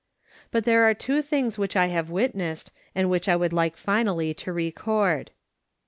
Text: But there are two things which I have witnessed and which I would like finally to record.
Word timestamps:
But 0.49 0.63
there 0.65 0.85
are 0.89 0.95
two 0.95 1.21
things 1.21 1.59
which 1.59 1.75
I 1.75 1.85
have 1.89 2.09
witnessed 2.09 2.71
and 2.95 3.07
which 3.07 3.29
I 3.29 3.35
would 3.35 3.53
like 3.53 3.77
finally 3.77 4.33
to 4.33 4.51
record. 4.51 5.29